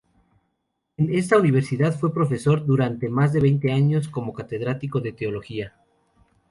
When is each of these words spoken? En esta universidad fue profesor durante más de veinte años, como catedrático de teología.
En 0.97 1.13
esta 1.13 1.37
universidad 1.37 1.93
fue 1.95 2.11
profesor 2.11 2.65
durante 2.65 3.07
más 3.07 3.33
de 3.33 3.39
veinte 3.41 3.71
años, 3.71 4.07
como 4.09 4.33
catedrático 4.33 4.99
de 4.99 5.11
teología. 5.11 5.75